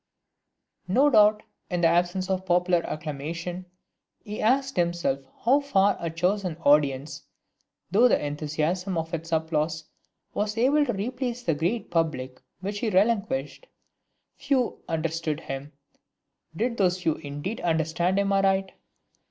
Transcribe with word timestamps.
No 0.87 1.11
doubt, 1.11 1.43
in 1.69 1.81
the 1.81 1.87
absence 1.87 2.27
of 2.27 2.43
popular 2.43 2.81
acclamation, 2.89 3.67
he 4.23 4.41
asked 4.41 4.75
himself 4.75 5.19
how 5.45 5.59
far 5.59 5.95
a 5.99 6.09
chosen 6.09 6.57
audience, 6.63 7.21
through 7.93 8.07
the 8.07 8.25
enthusiasm 8.25 8.97
of 8.97 9.13
its 9.13 9.31
applause, 9.31 9.83
was 10.33 10.57
able 10.57 10.87
to 10.87 10.93
replace 10.93 11.43
the 11.43 11.53
great 11.53 11.91
public 11.91 12.41
which 12.61 12.79
he 12.79 12.89
relinquished. 12.89 13.67
Few 14.37 14.81
understood 14.89 15.41
him: 15.41 15.71
did 16.55 16.77
those 16.77 16.99
few 17.03 17.17
indeed 17.17 17.61
understand 17.61 18.17
him 18.17 18.33
aright? 18.33 18.71